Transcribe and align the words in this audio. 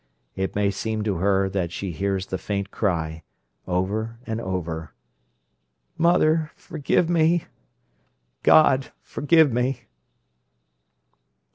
It 0.35 0.55
may 0.55 0.71
seem 0.71 1.03
to 1.03 1.17
her 1.17 1.47
that 1.49 1.71
she 1.71 1.91
hears 1.91 2.25
the 2.25 2.39
faint 2.39 2.71
cry, 2.71 3.21
over 3.67 4.17
and 4.25 4.41
over: 4.41 4.95
"Mother, 5.95 6.49
forgive 6.55 7.07
me! 7.07 7.43
God, 8.41 8.91
forgive 9.03 9.53
me!" 9.53 9.81